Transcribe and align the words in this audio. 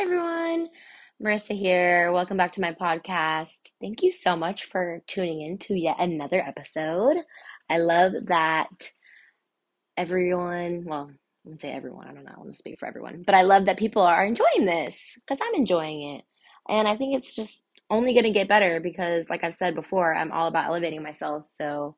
Hi, 0.00 0.04
everyone. 0.04 0.70
Marissa 1.22 1.54
here. 1.54 2.10
Welcome 2.10 2.38
back 2.38 2.52
to 2.52 2.62
my 2.62 2.72
podcast. 2.72 3.68
Thank 3.82 4.02
you 4.02 4.10
so 4.10 4.34
much 4.34 4.64
for 4.64 5.02
tuning 5.06 5.42
in 5.42 5.58
to 5.58 5.74
yet 5.74 5.96
another 5.98 6.40
episode. 6.40 7.18
I 7.68 7.76
love 7.76 8.14
that 8.28 8.88
everyone, 9.98 10.84
well, 10.86 11.10
I 11.10 11.16
wouldn't 11.44 11.60
say 11.60 11.70
everyone, 11.70 12.08
I 12.08 12.14
don't 12.14 12.24
know, 12.24 12.32
I 12.34 12.38
want 12.38 12.48
to 12.48 12.56
speak 12.56 12.78
for 12.78 12.86
everyone, 12.86 13.24
but 13.26 13.34
I 13.34 13.42
love 13.42 13.66
that 13.66 13.76
people 13.76 14.00
are 14.00 14.24
enjoying 14.24 14.64
this 14.64 14.98
because 15.16 15.38
I'm 15.46 15.54
enjoying 15.54 16.14
it. 16.14 16.24
And 16.66 16.88
I 16.88 16.96
think 16.96 17.14
it's 17.14 17.34
just 17.34 17.62
only 17.90 18.14
going 18.14 18.24
to 18.24 18.32
get 18.32 18.48
better 18.48 18.80
because, 18.80 19.28
like 19.28 19.44
I've 19.44 19.54
said 19.54 19.74
before, 19.74 20.14
I'm 20.14 20.32
all 20.32 20.48
about 20.48 20.64
elevating 20.64 21.02
myself. 21.02 21.46
So, 21.46 21.94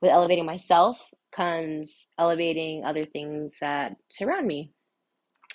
with 0.00 0.10
elevating 0.10 0.46
myself 0.46 1.04
comes 1.32 2.06
elevating 2.18 2.86
other 2.86 3.04
things 3.04 3.58
that 3.60 3.96
surround 4.08 4.46
me 4.46 4.72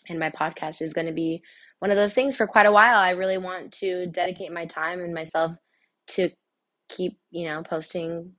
and 0.09 0.19
my 0.19 0.29
podcast 0.29 0.81
is 0.81 0.93
going 0.93 1.07
to 1.07 1.13
be 1.13 1.41
one 1.79 1.91
of 1.91 1.97
those 1.97 2.13
things 2.13 2.35
for 2.35 2.47
quite 2.47 2.65
a 2.65 2.71
while. 2.71 2.98
I 2.98 3.11
really 3.11 3.38
want 3.38 3.71
to 3.73 4.07
dedicate 4.07 4.52
my 4.52 4.66
time 4.66 5.02
and 5.02 5.13
myself 5.13 5.52
to 6.07 6.30
keep, 6.89 7.17
you 7.31 7.47
know, 7.47 7.63
posting 7.63 8.33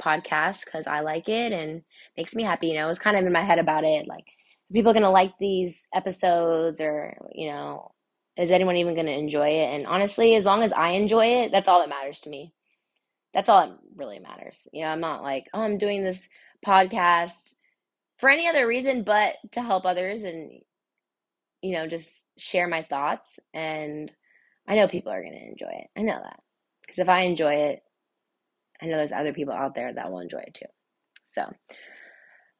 podcasts 0.00 0.64
because 0.64 0.86
I 0.86 1.00
like 1.00 1.28
it 1.28 1.52
and 1.52 1.82
makes 2.16 2.34
me 2.34 2.42
happy. 2.42 2.68
You 2.68 2.74
know, 2.74 2.84
I 2.84 2.88
was 2.88 2.98
kind 2.98 3.16
of 3.16 3.24
in 3.24 3.32
my 3.32 3.44
head 3.44 3.58
about 3.58 3.84
it. 3.84 4.08
Like, 4.08 4.26
are 4.70 4.74
people 4.74 4.92
going 4.92 5.02
to 5.02 5.10
like 5.10 5.32
these 5.38 5.86
episodes 5.94 6.80
or, 6.80 7.16
you 7.32 7.48
know, 7.50 7.92
is 8.36 8.50
anyone 8.50 8.76
even 8.76 8.94
going 8.94 9.06
to 9.06 9.12
enjoy 9.12 9.48
it? 9.48 9.74
And 9.74 9.86
honestly, 9.86 10.34
as 10.34 10.46
long 10.46 10.62
as 10.62 10.72
I 10.72 10.90
enjoy 10.90 11.26
it, 11.42 11.52
that's 11.52 11.68
all 11.68 11.80
that 11.80 11.88
matters 11.88 12.20
to 12.20 12.30
me. 12.30 12.54
That's 13.34 13.48
all 13.48 13.66
that 13.66 13.78
really 13.94 14.18
matters. 14.18 14.66
You 14.72 14.82
know, 14.82 14.88
I'm 14.88 15.00
not 15.00 15.22
like, 15.22 15.46
oh, 15.52 15.60
I'm 15.60 15.78
doing 15.78 16.02
this 16.02 16.26
podcast 16.66 17.32
for 18.18 18.28
any 18.28 18.48
other 18.48 18.66
reason 18.66 19.02
but 19.02 19.34
to 19.52 19.62
help 19.62 19.86
others 19.86 20.22
and 20.22 20.60
you 21.62 21.72
know, 21.72 21.86
just 21.86 22.10
share 22.38 22.68
my 22.68 22.82
thoughts. 22.82 23.38
And 23.54 24.10
I 24.68 24.76
know 24.76 24.88
people 24.88 25.12
are 25.12 25.22
going 25.22 25.34
to 25.34 25.48
enjoy 25.48 25.80
it. 25.80 25.88
I 25.96 26.02
know 26.02 26.18
that. 26.22 26.40
Because 26.82 26.98
if 26.98 27.08
I 27.08 27.22
enjoy 27.22 27.54
it, 27.54 27.82
I 28.82 28.86
know 28.86 28.96
there's 28.96 29.12
other 29.12 29.32
people 29.32 29.54
out 29.54 29.74
there 29.74 29.92
that 29.92 30.10
will 30.10 30.20
enjoy 30.20 30.38
it 30.38 30.54
too. 30.54 30.66
So, 31.24 31.44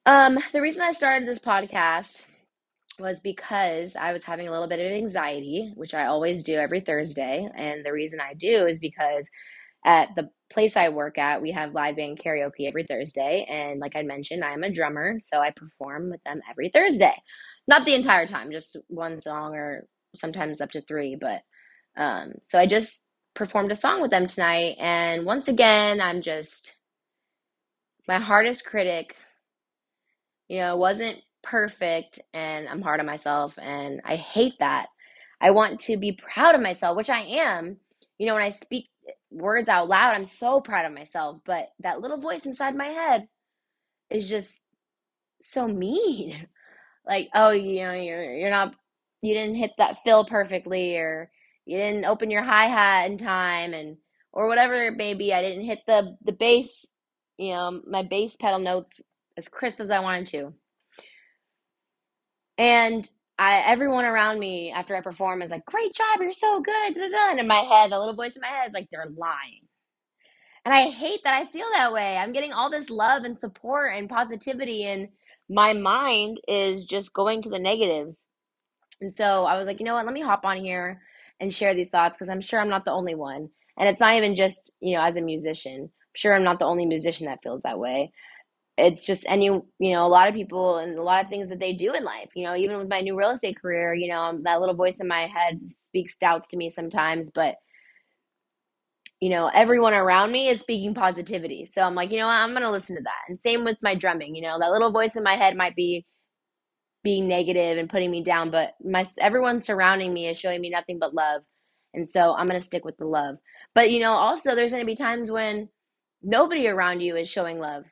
um, 0.06 0.38
the 0.52 0.60
reason 0.60 0.82
I 0.82 0.92
started 0.92 1.26
this 1.26 1.38
podcast 1.38 2.22
was 2.98 3.20
because 3.20 3.96
I 3.96 4.12
was 4.12 4.24
having 4.24 4.48
a 4.48 4.50
little 4.50 4.68
bit 4.68 4.80
of 4.80 4.92
anxiety, 4.92 5.72
which 5.74 5.94
I 5.94 6.06
always 6.06 6.42
do 6.42 6.54
every 6.54 6.80
Thursday. 6.80 7.48
And 7.56 7.84
the 7.84 7.92
reason 7.92 8.20
I 8.20 8.34
do 8.34 8.66
is 8.66 8.78
because 8.78 9.28
at 9.84 10.08
the 10.14 10.28
place 10.50 10.76
I 10.76 10.90
work 10.90 11.16
at, 11.18 11.40
we 11.40 11.52
have 11.52 11.74
live 11.74 11.96
band 11.96 12.20
karaoke 12.24 12.68
every 12.68 12.84
Thursday. 12.84 13.46
And 13.50 13.80
like 13.80 13.96
I 13.96 14.02
mentioned, 14.02 14.44
I'm 14.44 14.62
a 14.62 14.70
drummer, 14.70 15.18
so 15.20 15.40
I 15.40 15.50
perform 15.50 16.10
with 16.10 16.22
them 16.24 16.40
every 16.50 16.68
Thursday. 16.68 17.14
Not 17.70 17.86
the 17.86 17.96
entire 17.96 18.26
time, 18.28 18.52
just 18.52 18.76
one 18.88 19.20
song 19.22 19.54
or 19.56 19.86
sometimes 20.16 20.60
up 20.62 20.72
to 20.72 20.82
three. 20.82 21.16
But 21.20 21.42
um, 22.02 22.34
so 22.42 22.58
I 22.58 22.66
just 22.66 23.00
performed 23.34 23.72
a 23.72 23.76
song 23.76 24.02
with 24.02 24.12
them 24.12 24.28
tonight. 24.28 24.76
And 24.80 25.26
once 25.26 25.48
again, 25.48 26.02
I'm 26.02 26.22
just 26.22 26.74
my 28.08 28.18
hardest 28.20 28.66
critic. 28.66 29.16
You 30.48 30.60
know, 30.60 30.76
wasn't 30.78 31.18
perfect 31.44 32.20
and 32.34 32.68
I'm 32.68 32.82
hard 32.82 33.00
on 33.00 33.06
myself 33.06 33.58
and 33.58 34.02
I 34.04 34.16
hate 34.16 34.54
that. 34.60 34.88
I 35.40 35.52
want 35.52 35.80
to 35.82 35.98
be 35.98 36.12
proud 36.12 36.56
of 36.56 36.62
myself, 36.62 36.96
which 36.98 37.10
I 37.10 37.22
am. 37.22 37.78
You 38.18 38.28
know, 38.28 38.34
when 38.34 38.44
I 38.44 38.50
speak 38.50 38.88
words 39.32 39.68
out 39.68 39.88
loud, 39.88 40.14
I'm 40.14 40.26
so 40.26 40.60
proud 40.60 40.86
of 40.86 40.92
myself, 40.94 41.40
but 41.46 41.68
that 41.80 42.02
little 42.02 42.18
voice 42.18 42.46
inside 42.46 42.76
my 42.76 42.88
head 42.88 43.28
is 44.10 44.28
just 44.28 44.60
so 45.42 45.68
mean. 45.68 46.48
Like, 47.10 47.30
oh, 47.34 47.50
you 47.52 47.82
know, 47.84 47.94
you're 47.94 48.36
you're 48.36 48.50
not 48.50 48.76
you 49.22 49.34
didn't 49.34 49.56
hit 49.56 49.72
that 49.78 49.98
fill 50.04 50.26
perfectly 50.26 50.96
or 50.98 51.30
you 51.66 51.78
didn't 51.78 52.06
open 52.06 52.30
your 52.32 52.44
hi-hat 52.44 53.10
in 53.10 53.18
time 53.18 53.74
and 53.74 53.98
or 54.32 54.48
whatever 54.48 54.76
it 54.86 54.96
may 54.98 55.14
be. 55.14 55.34
I 55.34 55.42
didn't 55.42 55.66
hit 55.66 55.80
the 55.88 56.16
the 56.24 56.32
bass, 56.32 56.86
you 57.38 57.52
know, 57.54 57.82
my 57.88 58.04
bass 58.04 58.36
pedal 58.36 58.60
notes 58.60 59.02
as 59.38 59.48
crisp 59.48 59.80
as 59.80 59.92
I 59.92 60.00
wanted 60.00 60.28
to. 60.28 60.54
And 62.58 63.08
I 63.38 63.62
everyone 63.66 64.06
around 64.06 64.38
me 64.38 64.70
after 64.72 64.96
I 64.96 65.02
perform 65.02 65.42
is 65.42 65.50
like, 65.52 65.66
"Great 65.66 65.94
job, 65.94 66.20
you're 66.22 66.32
so 66.34 66.60
good." 66.60 66.96
And 66.96 67.40
in 67.40 67.48
my 67.48 67.60
head, 67.62 67.92
the 67.92 67.98
little 67.98 68.14
voice 68.14 68.36
in 68.36 68.42
my 68.42 68.48
head 68.48 68.68
is 68.68 68.74
like, 68.74 68.88
"They're 68.92 69.10
lying." 69.16 69.62
And 70.64 70.74
I 70.74 70.90
hate 70.90 71.20
that 71.24 71.34
I 71.34 71.50
feel 71.50 71.66
that 71.72 71.92
way. 71.92 72.16
I'm 72.16 72.32
getting 72.32 72.52
all 72.52 72.70
this 72.70 72.90
love 72.90 73.24
and 73.24 73.38
support 73.38 73.94
and 73.96 74.08
positivity 74.08 74.84
and 74.84 75.08
my 75.50 75.72
mind 75.72 76.40
is 76.46 76.84
just 76.84 77.12
going 77.12 77.42
to 77.42 77.50
the 77.50 77.58
negatives. 77.58 78.24
And 79.00 79.12
so 79.12 79.44
I 79.44 79.58
was 79.58 79.66
like, 79.66 79.80
you 79.80 79.84
know 79.84 79.94
what, 79.94 80.06
let 80.06 80.14
me 80.14 80.22
hop 80.22 80.44
on 80.44 80.58
here 80.58 81.02
and 81.40 81.52
share 81.54 81.74
these 81.74 81.88
thoughts 81.88 82.16
because 82.16 82.30
I'm 82.30 82.40
sure 82.40 82.60
I'm 82.60 82.68
not 82.68 82.84
the 82.84 82.92
only 82.92 83.16
one. 83.16 83.48
And 83.76 83.88
it's 83.88 84.00
not 84.00 84.14
even 84.14 84.36
just, 84.36 84.70
you 84.80 84.94
know, 84.94 85.02
as 85.02 85.16
a 85.16 85.20
musician. 85.20 85.82
I'm 85.82 86.14
sure 86.14 86.34
I'm 86.34 86.44
not 86.44 86.60
the 86.60 86.66
only 86.66 86.86
musician 86.86 87.26
that 87.26 87.42
feels 87.42 87.62
that 87.62 87.78
way. 87.78 88.12
It's 88.78 89.04
just 89.04 89.24
any, 89.28 89.46
you 89.46 89.64
know, 89.80 90.06
a 90.06 90.08
lot 90.08 90.28
of 90.28 90.34
people 90.34 90.78
and 90.78 90.96
a 90.96 91.02
lot 91.02 91.24
of 91.24 91.30
things 91.30 91.48
that 91.48 91.58
they 91.58 91.72
do 91.72 91.94
in 91.94 92.04
life. 92.04 92.30
You 92.34 92.44
know, 92.44 92.54
even 92.54 92.78
with 92.78 92.88
my 92.88 93.00
new 93.00 93.18
real 93.18 93.30
estate 93.30 93.60
career, 93.60 93.92
you 93.92 94.08
know, 94.08 94.38
that 94.44 94.60
little 94.60 94.76
voice 94.76 95.00
in 95.00 95.08
my 95.08 95.26
head 95.26 95.60
speaks 95.68 96.16
doubts 96.16 96.50
to 96.50 96.56
me 96.56 96.70
sometimes, 96.70 97.30
but 97.30 97.56
you 99.20 99.28
know, 99.28 99.50
everyone 99.52 99.94
around 99.94 100.32
me 100.32 100.48
is 100.48 100.60
speaking 100.60 100.94
positivity. 100.94 101.66
So 101.66 101.82
I'm 101.82 101.94
like, 101.94 102.10
you 102.10 102.18
know 102.18 102.26
what, 102.26 102.32
I'm 102.32 102.50
going 102.50 102.62
to 102.62 102.70
listen 102.70 102.96
to 102.96 103.02
that. 103.02 103.28
And 103.28 103.40
same 103.40 103.64
with 103.64 103.76
my 103.82 103.94
drumming, 103.94 104.34
you 104.34 104.42
know, 104.42 104.58
that 104.58 104.72
little 104.72 104.92
voice 104.92 105.14
in 105.16 105.22
my 105.22 105.36
head 105.36 105.56
might 105.56 105.76
be 105.76 106.06
being 107.02 107.28
negative 107.28 107.78
and 107.78 107.88
putting 107.88 108.10
me 108.10 108.22
down, 108.22 108.50
but 108.50 108.74
my 108.84 109.06
everyone 109.18 109.62
surrounding 109.62 110.12
me 110.12 110.28
is 110.28 110.38
showing 110.38 110.60
me 110.60 110.70
nothing 110.70 110.98
but 110.98 111.14
love. 111.14 111.42
And 111.94 112.08
so 112.08 112.34
I'm 112.34 112.46
going 112.46 112.60
to 112.60 112.64
stick 112.64 112.84
with 112.84 112.96
the 112.98 113.06
love. 113.06 113.36
But 113.74 113.90
you 113.90 114.00
know, 114.00 114.12
also 114.12 114.54
there's 114.54 114.70
going 114.70 114.82
to 114.82 114.86
be 114.86 114.96
times 114.96 115.30
when 115.30 115.68
nobody 116.22 116.68
around 116.68 117.00
you 117.00 117.16
is 117.16 117.28
showing 117.28 117.58
love. 117.58 117.84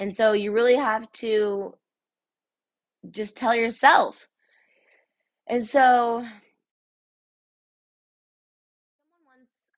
And 0.00 0.14
so 0.14 0.32
you 0.32 0.52
really 0.52 0.76
have 0.76 1.10
to 1.12 1.74
just 3.10 3.36
tell 3.36 3.54
yourself. 3.54 4.28
And 5.48 5.66
so 5.66 6.26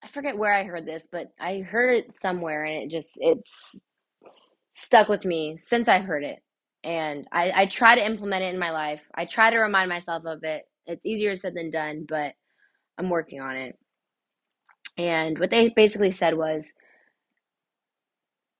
I 0.08 0.10
forget 0.10 0.38
where 0.38 0.54
I 0.54 0.64
heard 0.64 0.86
this, 0.86 1.06
but 1.10 1.28
I 1.38 1.58
heard 1.58 1.98
it 1.98 2.16
somewhere 2.16 2.64
and 2.64 2.84
it 2.84 2.90
just 2.90 3.12
it's 3.16 3.82
stuck 4.72 5.08
with 5.08 5.24
me 5.26 5.58
since 5.58 5.86
I 5.86 5.98
heard 5.98 6.24
it. 6.24 6.38
And 6.82 7.26
I, 7.30 7.52
I 7.54 7.66
try 7.66 7.94
to 7.94 8.06
implement 8.06 8.42
it 8.42 8.54
in 8.54 8.58
my 8.58 8.70
life. 8.70 9.02
I 9.14 9.26
try 9.26 9.50
to 9.50 9.58
remind 9.58 9.90
myself 9.90 10.24
of 10.24 10.44
it. 10.44 10.62
It's 10.86 11.04
easier 11.04 11.36
said 11.36 11.54
than 11.54 11.70
done, 11.70 12.06
but 12.08 12.32
I'm 12.96 13.10
working 13.10 13.40
on 13.42 13.56
it. 13.56 13.78
And 14.96 15.38
what 15.38 15.50
they 15.50 15.68
basically 15.68 16.12
said 16.12 16.34
was 16.34 16.72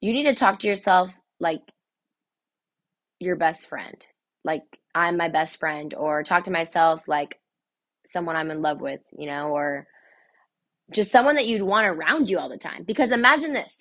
you 0.03 0.12
need 0.12 0.25
to 0.25 0.34
talk 0.34 0.59
to 0.60 0.69
yourself 0.69 1.10
like 1.41 1.62
your 3.20 3.36
best 3.36 3.69
friend. 3.69 4.04
Like 4.44 4.65
I'm 4.94 5.16
my 5.16 5.28
best 5.28 5.59
friend, 5.59 5.94
or 5.94 6.22
talk 6.22 6.44
to 6.44 6.50
myself 6.50 7.09
like 7.09 7.38
someone 8.09 8.36
I'm 8.36 8.50
in 8.50 8.60
love 8.60 8.82
with, 8.82 9.00
you 9.16 9.26
know, 9.26 9.48
or 9.48 9.86
just 10.93 11.12
someone 11.12 11.37
that 11.37 11.47
you'd 11.47 11.62
want 11.62 11.87
around 11.87 12.31
you 12.31 12.38
all 12.38 12.49
the 12.49 12.56
time. 12.56 12.84
Because 12.84 13.10
imagine 13.10 13.53
this. 13.53 13.76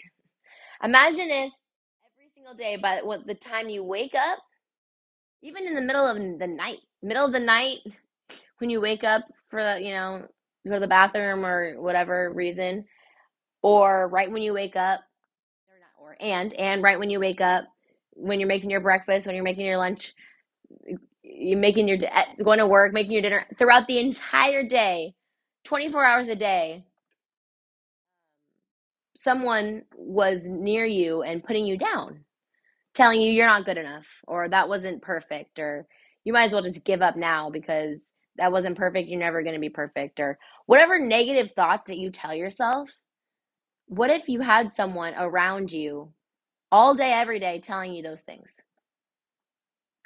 Imagine 0.83 1.29
if 1.31 1.51
every 2.13 2.29
single 2.33 2.53
day, 2.53 2.77
by 2.77 3.01
the 3.25 3.35
time 3.35 3.69
you 3.69 3.83
wake 3.83 4.13
up, 4.15 4.39
even 5.41 5.67
in 5.67 5.75
the 5.75 5.81
middle 5.81 6.05
of 6.05 6.17
the 6.17 6.47
night, 6.47 6.79
middle 7.01 7.25
of 7.25 7.31
the 7.31 7.39
night, 7.39 7.79
when 8.59 8.69
you 8.69 8.81
wake 8.81 9.03
up 9.03 9.23
for 9.49 9.77
you 9.77 9.91
know 9.91 10.23
go 10.67 10.73
to 10.73 10.79
the 10.79 10.87
bathroom 10.87 11.45
or 11.45 11.79
whatever 11.79 12.31
reason, 12.33 12.85
or 13.61 14.09
right 14.09 14.31
when 14.31 14.41
you 14.41 14.53
wake 14.53 14.75
up, 14.75 15.01
or 15.69 15.75
not, 15.79 16.03
or 16.03 16.17
and 16.19 16.53
and 16.53 16.83
right 16.83 16.99
when 16.99 17.09
you 17.09 17.19
wake 17.19 17.41
up, 17.41 17.65
when 18.13 18.39
you're 18.39 18.47
making 18.47 18.69
your 18.69 18.81
breakfast, 18.81 19.25
when 19.25 19.35
you're 19.35 19.43
making 19.43 19.65
your 19.65 19.77
lunch, 19.77 20.13
you're 21.23 21.59
making 21.59 21.87
your 21.87 21.97
going 22.43 22.59
to 22.59 22.67
work, 22.67 22.93
making 22.93 23.13
your 23.13 23.21
dinner 23.21 23.45
throughout 23.57 23.87
the 23.87 23.99
entire 23.99 24.63
day, 24.63 25.15
24 25.63 26.05
hours 26.05 26.27
a 26.27 26.35
day 26.35 26.83
someone 29.17 29.81
was 29.95 30.45
near 30.45 30.85
you 30.85 31.23
and 31.23 31.43
putting 31.43 31.65
you 31.65 31.75
down, 31.75 32.23
telling 32.93 33.19
you 33.19 33.31
you're 33.31 33.47
not 33.47 33.65
good 33.65 33.77
enough 33.77 34.07
or 34.27 34.47
that 34.47 34.69
wasn't 34.69 35.01
perfect 35.01 35.57
or 35.57 35.87
you 36.23 36.33
might 36.33 36.43
as 36.45 36.53
well 36.53 36.61
just 36.61 36.83
give 36.83 37.01
up 37.01 37.15
now 37.15 37.49
because 37.49 38.11
that 38.35 38.51
wasn't 38.51 38.77
perfect, 38.77 39.09
you're 39.09 39.19
never 39.19 39.41
going 39.41 39.55
to 39.55 39.59
be 39.59 39.69
perfect 39.69 40.19
or 40.19 40.37
whatever 40.67 40.99
negative 40.99 41.49
thoughts 41.55 41.87
that 41.87 41.97
you 41.97 42.11
tell 42.11 42.33
yourself. 42.33 42.89
What 43.87 44.11
if 44.11 44.29
you 44.29 44.39
had 44.39 44.71
someone 44.71 45.15
around 45.17 45.71
you 45.71 46.13
all 46.71 46.93
day 46.93 47.11
every 47.11 47.39
day 47.39 47.59
telling 47.59 47.93
you 47.93 48.03
those 48.03 48.21
things? 48.21 48.61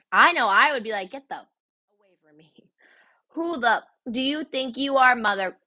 I 0.10 0.32
know 0.32 0.48
I 0.48 0.72
would 0.72 0.84
be 0.84 0.92
like, 0.92 1.12
get 1.12 1.28
the 1.28 1.36
away 1.36 2.16
from 2.26 2.38
me. 2.38 2.54
Who 3.32 3.60
the 3.60 3.84
do 4.10 4.22
you 4.22 4.46
think 4.46 4.78
you 4.78 4.98
are, 4.98 5.16
mother? 5.16 5.58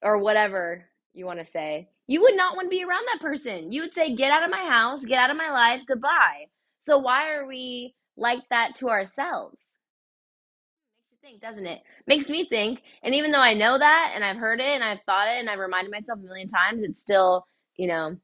Or 0.00 0.18
whatever 0.18 0.86
you 1.12 1.26
want 1.26 1.40
to 1.40 1.44
say 1.44 1.88
you 2.08 2.22
would 2.22 2.36
not 2.36 2.56
want 2.56 2.66
to 2.66 2.70
be 2.70 2.84
around 2.84 3.06
that 3.06 3.22
person. 3.22 3.72
You 3.72 3.82
would 3.82 3.94
say, 3.94 4.16
Get 4.16 4.32
out 4.32 4.44
of 4.44 4.50
my 4.50 4.64
house, 4.66 5.04
get 5.04 5.20
out 5.20 5.30
of 5.30 5.38
my 5.38 5.52
life, 5.52 5.82
goodbye. 5.88 6.46
So, 6.80 6.98
why 6.98 7.34
are 7.34 7.46
we 7.46 7.94
like 8.16 8.42
that 8.50 8.76
to 8.76 8.90
ourselves? 8.90 9.62
Makes 10.96 11.12
you 11.12 11.18
think, 11.22 11.42
doesn't 11.42 11.66
it? 11.66 11.82
Makes 12.06 12.30
me 12.30 12.46
think. 12.48 12.82
And 13.04 13.14
even 13.14 13.32
though 13.32 13.40
I 13.40 13.54
know 13.54 13.78
that 13.78 14.12
and 14.14 14.24
I've 14.24 14.38
heard 14.38 14.60
it 14.60 14.66
and 14.66 14.84
I've 14.84 15.02
thought 15.06 15.28
it 15.28 15.40
and 15.40 15.50
I've 15.50 15.60
reminded 15.60 15.92
myself 15.92 16.18
a 16.20 16.26
million 16.26 16.48
times, 16.48 16.82
it's 16.84 17.00
still, 17.00 17.46
you 17.76 17.88
know, 17.88 18.16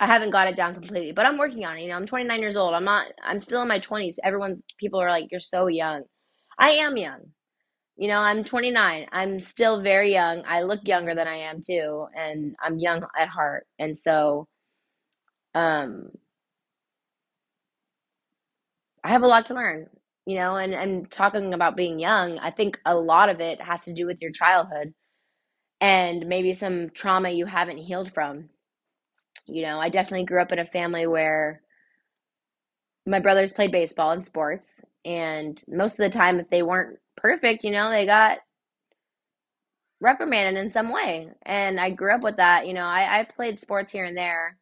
I 0.00 0.06
haven't 0.06 0.30
got 0.30 0.48
it 0.48 0.56
down 0.56 0.74
completely, 0.74 1.12
but 1.12 1.26
I'm 1.26 1.38
working 1.38 1.64
on 1.64 1.78
it. 1.78 1.82
You 1.82 1.88
know, 1.88 1.96
I'm 1.96 2.06
29 2.06 2.40
years 2.40 2.56
old. 2.56 2.74
I'm 2.74 2.84
not, 2.84 3.08
I'm 3.24 3.40
still 3.40 3.62
in 3.62 3.68
my 3.68 3.80
20s. 3.80 4.16
Everyone, 4.22 4.62
people 4.78 5.00
are 5.00 5.10
like, 5.10 5.28
you're 5.32 5.40
so 5.40 5.66
young. 5.68 6.04
I 6.58 6.72
am 6.72 6.96
young. 6.96 7.32
You 7.98 8.08
know, 8.08 8.18
I'm 8.18 8.44
29. 8.44 9.08
I'm 9.12 9.40
still 9.40 9.82
very 9.82 10.12
young. 10.12 10.44
I 10.46 10.62
look 10.62 10.80
younger 10.86 11.14
than 11.16 11.26
I 11.28 11.38
am 11.50 11.60
too, 11.60 12.06
and 12.16 12.54
I'm 12.64 12.78
young 12.78 13.02
at 13.20 13.28
heart. 13.28 13.66
And 13.78 13.98
so, 13.98 14.46
um, 15.54 16.10
I 19.04 19.10
have 19.10 19.22
a 19.22 19.26
lot 19.26 19.46
to 19.46 19.54
learn, 19.54 19.88
you 20.26 20.36
know, 20.36 20.56
and, 20.56 20.74
and 20.74 21.10
talking 21.10 21.54
about 21.54 21.76
being 21.76 21.98
young, 21.98 22.38
I 22.38 22.50
think 22.50 22.78
a 22.84 22.94
lot 22.94 23.28
of 23.28 23.40
it 23.40 23.60
has 23.60 23.84
to 23.84 23.92
do 23.94 24.06
with 24.06 24.18
your 24.20 24.32
childhood 24.32 24.94
and 25.80 26.26
maybe 26.26 26.54
some 26.54 26.90
trauma 26.90 27.30
you 27.30 27.46
haven't 27.46 27.78
healed 27.78 28.12
from. 28.14 28.50
You 29.46 29.62
know, 29.62 29.80
I 29.80 29.88
definitely 29.88 30.26
grew 30.26 30.42
up 30.42 30.52
in 30.52 30.58
a 30.58 30.66
family 30.66 31.06
where 31.06 31.62
my 33.06 33.20
brothers 33.20 33.52
played 33.52 33.72
baseball 33.72 34.10
and 34.10 34.24
sports, 34.24 34.80
and 35.04 35.60
most 35.68 35.92
of 35.92 35.98
the 35.98 36.10
time, 36.10 36.40
if 36.40 36.50
they 36.50 36.62
weren't 36.62 36.98
perfect, 37.18 37.64
you 37.64 37.70
know, 37.70 37.90
they 37.90 38.06
got 38.06 38.38
reprimanded 40.00 40.62
in 40.62 40.70
some 40.70 40.90
way. 40.92 41.28
And 41.42 41.80
I 41.80 41.90
grew 41.90 42.14
up 42.14 42.22
with 42.22 42.36
that. 42.36 42.66
You 42.66 42.74
know, 42.74 42.84
I, 42.84 43.20
I 43.20 43.24
played 43.24 43.60
sports 43.60 43.92
here 43.92 44.04
and 44.04 44.16
there. 44.16 44.56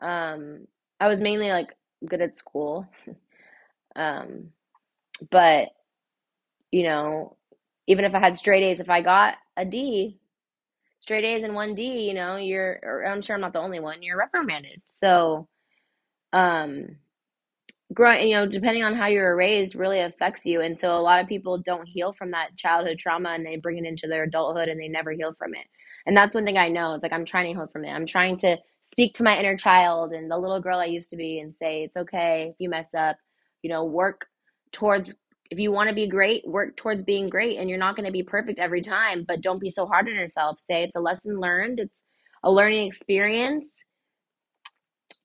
Um, 0.00 0.66
I 1.00 1.08
was 1.08 1.20
mainly 1.20 1.50
like 1.50 1.68
good 2.06 2.22
at 2.22 2.38
school. 2.38 2.88
Um, 3.96 4.50
but, 5.30 5.68
you 6.70 6.84
know, 6.84 7.36
even 7.86 8.04
if 8.04 8.14
I 8.14 8.20
had 8.20 8.36
straight 8.36 8.62
A's, 8.62 8.80
if 8.80 8.90
I 8.90 9.02
got 9.02 9.36
a 9.56 9.64
D, 9.64 10.18
straight 11.00 11.24
A's 11.24 11.44
and 11.44 11.54
one 11.54 11.74
D, 11.74 12.08
you 12.08 12.14
know, 12.14 12.36
you're, 12.36 13.06
I'm 13.06 13.22
sure 13.22 13.34
I'm 13.36 13.42
not 13.42 13.52
the 13.52 13.60
only 13.60 13.80
one, 13.80 14.02
you're 14.02 14.18
reprimanded. 14.18 14.82
So, 14.90 15.48
um, 16.32 16.96
growing, 17.92 18.28
you 18.28 18.34
know, 18.36 18.46
depending 18.46 18.84
on 18.84 18.94
how 18.94 19.06
you 19.06 19.20
were 19.20 19.36
raised 19.36 19.74
really 19.74 20.00
affects 20.00 20.46
you. 20.46 20.60
And 20.60 20.78
so 20.78 20.96
a 20.96 21.00
lot 21.00 21.20
of 21.20 21.28
people 21.28 21.58
don't 21.58 21.86
heal 21.86 22.12
from 22.12 22.30
that 22.32 22.56
childhood 22.56 22.98
trauma 22.98 23.30
and 23.30 23.44
they 23.44 23.56
bring 23.56 23.78
it 23.78 23.84
into 23.84 24.06
their 24.06 24.24
adulthood 24.24 24.68
and 24.68 24.80
they 24.80 24.88
never 24.88 25.12
heal 25.12 25.34
from 25.38 25.54
it. 25.54 25.66
And 26.06 26.16
that's 26.16 26.34
one 26.34 26.44
thing 26.44 26.58
I 26.58 26.68
know. 26.68 26.94
It's 26.94 27.02
like 27.02 27.12
I'm 27.12 27.24
trying 27.24 27.46
to 27.46 27.58
heal 27.58 27.68
from 27.72 27.84
it. 27.84 27.90
I'm 27.90 28.06
trying 28.06 28.36
to 28.38 28.58
speak 28.82 29.14
to 29.14 29.22
my 29.22 29.38
inner 29.38 29.56
child 29.56 30.12
and 30.12 30.30
the 30.30 30.38
little 30.38 30.60
girl 30.60 30.78
I 30.78 30.86
used 30.86 31.10
to 31.10 31.16
be 31.16 31.38
and 31.38 31.54
say, 31.54 31.84
it's 31.84 31.96
okay 31.96 32.48
if 32.50 32.56
you 32.58 32.68
mess 32.68 32.94
up, 32.94 33.16
you 33.62 33.70
know, 33.70 33.84
work 33.84 34.26
towards 34.72 35.12
if 35.50 35.58
you 35.58 35.70
want 35.70 35.88
to 35.90 35.94
be 35.94 36.08
great, 36.08 36.46
work 36.46 36.76
towards 36.76 37.02
being 37.02 37.28
great. 37.28 37.58
And 37.58 37.68
you're 37.68 37.78
not 37.78 37.94
going 37.94 38.06
to 38.06 38.12
be 38.12 38.22
perfect 38.22 38.58
every 38.58 38.80
time, 38.80 39.24
but 39.28 39.42
don't 39.42 39.60
be 39.60 39.70
so 39.70 39.86
hard 39.86 40.08
on 40.08 40.14
yourself. 40.14 40.58
Say 40.58 40.82
it's 40.82 40.96
a 40.96 41.00
lesson 41.00 41.38
learned, 41.38 41.78
it's 41.78 42.02
a 42.42 42.50
learning 42.50 42.86
experience 42.86 43.82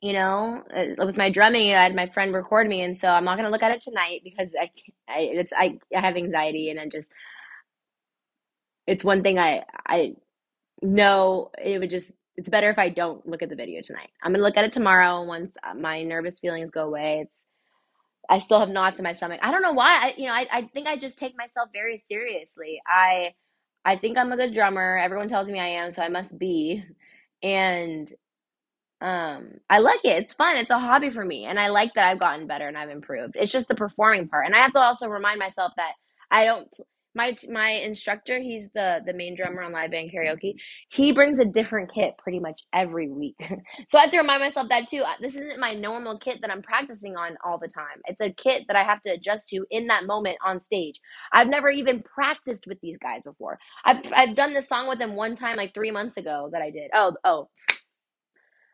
you 0.02 0.14
know 0.14 0.64
it 0.70 0.98
was 1.04 1.18
my 1.18 1.30
drumming 1.30 1.74
i 1.74 1.84
had 1.84 1.96
my 1.96 2.08
friend 2.08 2.34
record 2.34 2.68
me 2.68 2.82
and 2.82 2.98
so 2.98 3.08
i'm 3.08 3.24
not 3.26 3.36
going 3.36 3.46
to 3.46 3.52
look 3.52 3.64
at 3.64 3.72
it 3.72 3.82
tonight 3.82 4.22
because 4.24 4.54
i 4.60 4.70
i 5.10 5.20
it's 5.20 5.52
I, 5.54 5.80
I 5.96 6.02
have 6.02 6.16
anxiety 6.16 6.70
and 6.70 6.80
i 6.80 6.88
just 6.88 7.12
it's 8.86 9.04
one 9.04 9.24
thing 9.24 9.40
i 9.40 9.64
i 9.88 10.16
know 10.82 11.52
it 11.64 11.80
would 11.80 11.90
just 11.90 12.12
it's 12.36 12.50
better 12.50 12.70
if 12.70 12.78
i 12.78 12.90
don't 12.90 13.28
look 13.28 13.42
at 13.42 13.50
the 13.50 13.56
video 13.56 13.82
tonight. 13.82 14.10
I'm 14.22 14.32
going 14.32 14.40
to 14.40 14.46
look 14.46 14.58
at 14.58 14.66
it 14.66 14.72
tomorrow 14.72 15.24
once 15.24 15.58
uh, 15.64 15.74
my 15.74 16.04
nervous 16.04 16.40
feelings 16.40 16.70
go 16.70 16.86
away. 16.86 17.22
It's 17.26 17.44
i 18.30 18.40
still 18.40 18.60
have 18.60 18.70
knots 18.70 19.00
in 19.00 19.04
my 19.04 19.14
stomach. 19.14 19.40
I 19.42 19.52
don't 19.52 19.64
know 19.64 19.74
why 19.74 19.90
i 20.04 20.14
you 20.18 20.28
know 20.28 20.34
i, 20.34 20.48
I 20.52 20.62
think 20.74 20.88
i 20.88 20.98
just 20.98 21.18
take 21.18 21.36
myself 21.38 21.70
very 21.74 21.98
seriously. 21.98 22.82
I 22.88 23.34
i 23.86 23.96
think 23.96 24.18
i'm 24.18 24.32
a 24.32 24.38
good 24.38 24.54
drummer. 24.54 24.98
Everyone 24.98 25.28
tells 25.28 25.50
me 25.50 25.60
i 25.60 25.68
am 25.68 25.92
so 25.92 26.02
i 26.04 26.10
must 26.10 26.38
be. 26.38 26.84
And 27.44 28.12
um, 29.02 29.52
I 29.70 29.80
like 29.80 30.00
it. 30.04 30.24
It's 30.24 30.34
fun. 30.34 30.58
It's 30.58 30.72
a 30.72 30.80
hobby 30.80 31.12
for 31.12 31.24
me. 31.24 31.46
And 31.46 31.60
I 31.60 31.70
like 31.70 31.94
that 31.96 32.08
I've 32.08 32.20
gotten 32.20 32.48
better 32.48 32.68
and 32.68 32.78
I've 32.78 32.90
improved. 32.90 33.36
It's 33.36 33.52
just 33.52 33.68
the 33.68 33.76
performing 33.76 34.28
part. 34.28 34.46
And 34.46 34.56
I 34.56 34.60
have 34.60 34.74
to 34.74 34.80
also 34.80 35.08
remind 35.08 35.40
myself 35.40 35.74
that 35.78 35.94
I 36.32 36.46
don't 36.46 36.68
my 37.18 37.36
my 37.52 37.72
instructor, 37.72 38.40
he's 38.40 38.70
the 38.76 39.02
the 39.06 39.14
main 39.14 39.36
drummer 39.36 39.64
on 39.64 39.72
live 39.74 39.92
band 39.92 40.12
karaoke. 40.14 40.54
He 40.90 41.12
brings 41.12 41.40
a 41.40 41.46
different 41.46 41.92
kit 41.94 42.14
pretty 42.20 42.40
much 42.40 42.62
every 42.74 43.10
week. 43.12 43.36
so 43.90 43.98
I 43.98 44.02
have 44.04 44.12
to 44.12 44.20
remind 44.20 44.42
myself 44.42 44.70
that 44.70 44.88
too. 44.88 45.04
This 45.20 45.36
isn't 45.36 45.60
my 45.60 45.74
normal 45.74 46.20
kit 46.20 46.40
that 46.42 46.52
I'm 46.52 46.62
practicing 46.62 47.18
on 47.18 47.36
all 47.44 47.58
the 47.58 47.68
time. 47.68 48.02
It's 48.06 48.22
a 48.22 48.32
kit 48.32 48.66
that 48.68 48.78
I 48.78 48.84
have 48.84 49.02
to 49.02 49.10
adjust 49.10 49.50
to 49.50 49.66
in 49.72 49.88
that 49.88 50.06
moment 50.06 50.38
on 50.46 50.62
stage. 50.62 51.02
I've 51.34 51.48
never 51.48 51.70
even 51.70 52.04
practiced 52.04 52.66
with 52.68 52.80
these 52.82 52.98
guys 53.02 53.24
before. 53.24 53.58
I've 53.84 54.00
I've 54.16 54.36
done 54.36 54.54
this 54.54 54.70
song 54.70 54.88
with 54.88 55.00
them 55.00 55.16
one 55.16 55.36
time 55.36 55.58
like 55.58 55.74
3 55.74 55.92
months 55.92 56.18
ago 56.18 56.50
that 56.54 56.62
I 56.62 56.70
did. 56.70 56.92
Oh, 56.94 57.14
oh, 57.26 57.50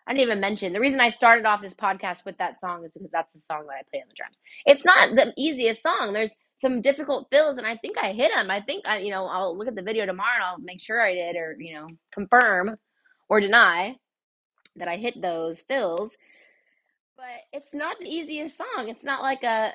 I 0.05 0.13
didn't 0.13 0.23
even 0.23 0.39
mention 0.39 0.73
the 0.73 0.79
reason 0.79 0.99
I 0.99 1.09
started 1.09 1.45
off 1.45 1.61
this 1.61 1.73
podcast 1.73 2.25
with 2.25 2.37
that 2.37 2.59
song 2.59 2.83
is 2.83 2.91
because 2.91 3.11
that's 3.11 3.33
the 3.33 3.39
song 3.39 3.65
that 3.67 3.77
I 3.79 3.81
play 3.89 4.01
on 4.01 4.09
the 4.09 4.15
drums. 4.15 4.41
It's 4.65 4.83
not 4.83 5.15
the 5.15 5.33
easiest 5.37 5.81
song. 5.81 6.11
There's 6.11 6.31
some 6.59 6.81
difficult 6.81 7.27
fills, 7.31 7.57
and 7.57 7.65
I 7.65 7.77
think 7.77 7.97
I 7.97 8.11
hit 8.13 8.31
them. 8.33 8.51
I 8.51 8.61
think 8.61 8.87
I, 8.87 8.99
you 8.99 9.11
know, 9.11 9.25
I'll 9.25 9.57
look 9.57 9.67
at 9.67 9.75
the 9.75 9.81
video 9.81 10.05
tomorrow 10.05 10.35
and 10.35 10.43
I'll 10.43 10.59
make 10.59 10.81
sure 10.81 11.01
I 11.01 11.13
did, 11.13 11.35
or 11.35 11.55
you 11.59 11.73
know, 11.73 11.87
confirm 12.11 12.77
or 13.29 13.39
deny 13.39 13.95
that 14.75 14.87
I 14.87 14.97
hit 14.97 15.21
those 15.21 15.61
fills. 15.61 16.17
But 17.15 17.25
it's 17.53 17.73
not 17.73 17.97
the 17.99 18.09
easiest 18.09 18.57
song. 18.57 18.89
It's 18.89 19.05
not 19.05 19.21
like 19.21 19.43
a 19.43 19.73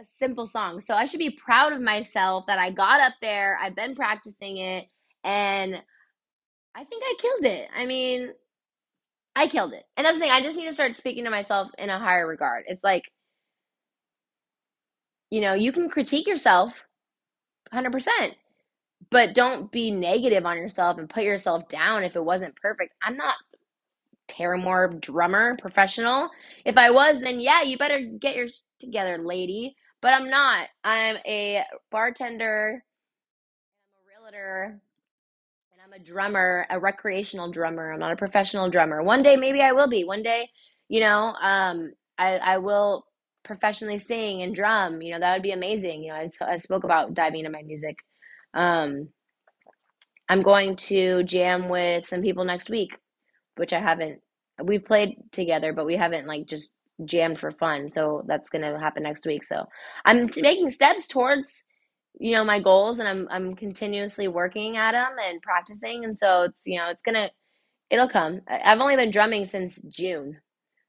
a 0.00 0.04
simple 0.18 0.46
song. 0.46 0.80
So 0.80 0.94
I 0.94 1.04
should 1.04 1.18
be 1.18 1.30
proud 1.30 1.72
of 1.72 1.80
myself 1.80 2.46
that 2.46 2.58
I 2.58 2.70
got 2.70 3.00
up 3.00 3.14
there. 3.20 3.58
I've 3.62 3.76
been 3.76 3.94
practicing 3.94 4.58
it, 4.58 4.86
and 5.24 5.76
I 6.74 6.84
think 6.84 7.02
I 7.04 7.14
killed 7.18 7.44
it. 7.44 7.68
I 7.74 7.86
mean, 7.86 8.32
I 9.36 9.48
killed 9.48 9.72
it. 9.72 9.84
And 9.96 10.06
that's 10.06 10.16
the 10.16 10.22
thing, 10.22 10.30
I 10.30 10.42
just 10.42 10.56
need 10.56 10.66
to 10.66 10.74
start 10.74 10.96
speaking 10.96 11.24
to 11.24 11.30
myself 11.30 11.70
in 11.78 11.90
a 11.90 11.98
higher 11.98 12.26
regard. 12.26 12.64
It's 12.66 12.84
like, 12.84 13.04
you 15.30 15.40
know, 15.40 15.54
you 15.54 15.72
can 15.72 15.88
critique 15.88 16.26
yourself 16.26 16.74
100%, 17.72 18.34
but 19.10 19.34
don't 19.34 19.70
be 19.70 19.90
negative 19.90 20.46
on 20.46 20.56
yourself 20.56 20.98
and 20.98 21.08
put 21.08 21.24
yourself 21.24 21.68
down 21.68 22.04
if 22.04 22.16
it 22.16 22.24
wasn't 22.24 22.56
perfect. 22.56 22.94
I'm 23.02 23.16
not 23.16 23.36
Paramore 24.28 24.88
drummer 24.88 25.56
professional. 25.58 26.30
If 26.64 26.76
I 26.76 26.90
was, 26.90 27.20
then 27.20 27.40
yeah, 27.40 27.62
you 27.62 27.78
better 27.78 28.00
get 28.20 28.36
your 28.36 28.48
together, 28.80 29.18
lady. 29.18 29.76
But 30.02 30.14
I'm 30.14 30.30
not. 30.30 30.68
I'm 30.84 31.16
a 31.26 31.64
bartender, 31.90 32.82
I'm 33.94 34.00
a 34.00 34.30
realtor, 34.32 34.80
I'm 35.90 36.00
a 36.00 36.04
drummer, 36.04 36.66
a 36.70 36.78
recreational 36.78 37.50
drummer. 37.50 37.92
I'm 37.92 37.98
not 37.98 38.12
a 38.12 38.16
professional 38.16 38.70
drummer. 38.70 39.02
One 39.02 39.24
day, 39.24 39.36
maybe 39.36 39.60
I 39.60 39.72
will 39.72 39.88
be. 39.88 40.04
One 40.04 40.22
day, 40.22 40.48
you 40.88 41.00
know, 41.00 41.34
um, 41.40 41.94
I, 42.16 42.36
I 42.36 42.58
will 42.58 43.04
professionally 43.42 43.98
sing 43.98 44.42
and 44.42 44.54
drum. 44.54 45.02
You 45.02 45.12
know, 45.12 45.18
that 45.18 45.32
would 45.32 45.42
be 45.42 45.50
amazing. 45.50 46.04
You 46.04 46.12
know, 46.12 46.14
I, 46.14 46.52
I 46.52 46.56
spoke 46.58 46.84
about 46.84 47.14
diving 47.14 47.40
into 47.40 47.50
my 47.50 47.62
music. 47.62 47.98
Um, 48.54 49.08
I'm 50.28 50.42
going 50.42 50.76
to 50.76 51.24
jam 51.24 51.68
with 51.68 52.06
some 52.06 52.22
people 52.22 52.44
next 52.44 52.70
week, 52.70 52.96
which 53.56 53.72
I 53.72 53.80
haven't. 53.80 54.20
We've 54.62 54.84
played 54.84 55.16
together, 55.32 55.72
but 55.72 55.86
we 55.86 55.96
haven't 55.96 56.28
like 56.28 56.46
just 56.46 56.70
jammed 57.04 57.40
for 57.40 57.50
fun. 57.50 57.88
So 57.88 58.22
that's 58.28 58.48
gonna 58.48 58.78
happen 58.78 59.02
next 59.02 59.26
week. 59.26 59.42
So 59.42 59.64
I'm 60.04 60.28
t- 60.28 60.40
making 60.40 60.70
steps 60.70 61.08
towards 61.08 61.64
you 62.18 62.32
know 62.32 62.44
my 62.44 62.60
goals 62.60 62.98
and 62.98 63.08
I'm 63.08 63.28
I'm 63.30 63.54
continuously 63.54 64.28
working 64.28 64.76
at 64.76 64.92
them 64.92 65.12
and 65.24 65.40
practicing. 65.42 66.04
And 66.04 66.16
so 66.16 66.42
it's 66.42 66.62
you 66.66 66.78
know 66.78 66.88
it's 66.88 67.02
gonna 67.02 67.30
it'll 67.90 68.08
come. 68.08 68.40
I've 68.48 68.80
only 68.80 68.96
been 68.96 69.10
drumming 69.10 69.46
since 69.46 69.80
June. 69.88 70.38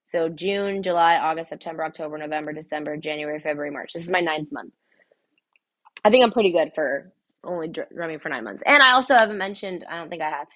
So 0.05 0.29
June 0.29 0.83
July 0.83 1.17
August 1.17 1.49
September 1.49 1.85
October 1.85 2.17
November 2.17 2.53
December 2.53 2.97
January 2.97 3.39
February 3.39 3.71
March. 3.71 3.93
This 3.93 4.03
is 4.03 4.09
my 4.09 4.19
ninth 4.21 4.49
month. 4.51 4.73
I 6.03 6.09
think 6.09 6.23
I'm 6.23 6.31
pretty 6.31 6.51
good 6.51 6.71
for 6.73 7.13
only 7.43 7.67
drumming 7.69 8.19
for 8.19 8.29
nine 8.29 8.43
months. 8.43 8.63
And 8.65 8.81
I 8.81 8.91
also 8.93 9.15
haven't 9.15 9.37
mentioned 9.37 9.85
I 9.89 9.97
don't 9.97 10.09
think 10.09 10.21
I 10.21 10.29
have. 10.29 10.47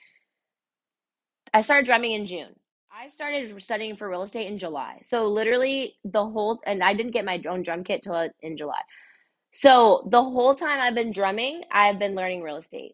I 1.53 1.61
started 1.61 1.85
drumming 1.85 2.13
in 2.13 2.25
June. 2.25 2.55
I 2.91 3.09
started 3.09 3.61
studying 3.61 3.97
for 3.97 4.09
real 4.09 4.23
estate 4.23 4.47
in 4.47 4.57
July. 4.57 4.99
So 5.03 5.27
literally 5.27 5.95
the 6.03 6.25
whole 6.25 6.59
and 6.65 6.83
I 6.83 6.93
didn't 6.93 7.11
get 7.11 7.25
my 7.25 7.41
own 7.47 7.61
drum 7.63 7.83
kit 7.83 8.03
till 8.03 8.29
in 8.41 8.57
July 8.57 8.81
so 9.57 10.05
the 10.11 10.21
whole 10.21 10.53
time 10.53 10.81
I've 10.81 10.95
been 10.95 11.13
drumming, 11.13 11.63
I've 11.71 11.97
been 11.97 12.13
learning 12.13 12.41
real 12.41 12.57
estate 12.57 12.91